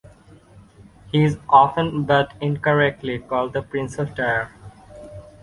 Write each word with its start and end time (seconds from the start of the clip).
He 1.11 1.23
is 1.23 1.37
often 1.47 2.05
but 2.05 2.33
incorrectly 2.41 3.19
called 3.19 3.53
the 3.53 3.61
Prince 3.61 3.99
of 3.99 4.15
Tyre. 4.15 4.49